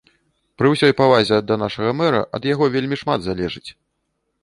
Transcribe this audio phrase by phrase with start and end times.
[0.61, 3.67] Пры ўсёй павазе да нашага мэра, ад яго вельмі шмат залежыць.